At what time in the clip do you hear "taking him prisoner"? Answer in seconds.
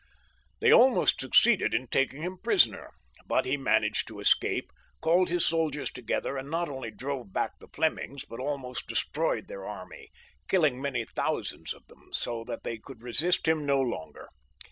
1.85-2.89